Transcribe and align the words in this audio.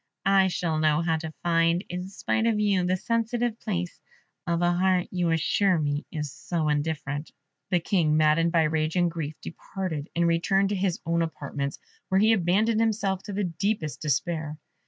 I 0.25 0.47
shall 0.47 0.79
know 0.79 1.01
how 1.03 1.17
to 1.17 1.31
find, 1.43 1.83
in 1.87 2.07
spite 2.07 2.47
of 2.47 2.59
you, 2.59 2.83
the 2.83 2.97
sensitive 2.97 3.59
place 3.59 3.99
of 4.47 4.63
a 4.63 4.71
heart 4.71 5.05
you 5.11 5.29
assure 5.29 5.77
me 5.77 6.07
is 6.11 6.31
so 6.33 6.69
indifferent." 6.69 7.29
The 7.69 7.81
King, 7.81 8.17
maddened 8.17 8.51
by 8.51 8.63
rage 8.63 8.95
and 8.95 9.11
grief, 9.11 9.39
departed, 9.41 10.09
and 10.15 10.25
returned 10.25 10.69
to 10.69 10.75
his 10.75 10.99
own 11.05 11.21
apartments, 11.21 11.77
where 12.09 12.17
he 12.19 12.33
abandoned 12.33 12.79
himself 12.79 13.21
to 13.25 13.33
the 13.33 13.43
deepest 13.43 14.01
despair. 14.01 14.57